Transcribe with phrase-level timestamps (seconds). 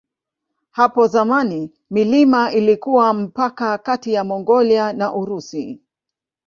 [0.71, 5.81] Hapo zamani milima ilikuwa mpaka kati ya Mongolia na Urusi.